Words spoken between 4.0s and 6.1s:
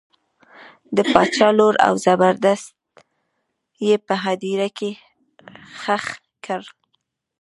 په هدیره کې ښخ